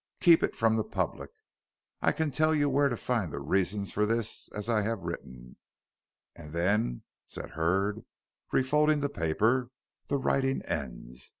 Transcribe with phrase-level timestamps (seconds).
[0.19, 1.29] Keep it from the public,
[2.01, 5.57] I can tell you where to find the reasons for this as I have written'
[6.35, 8.03] and then," said Hurd,
[8.51, 9.69] refolding the paper,
[10.07, 11.29] "the writing ends.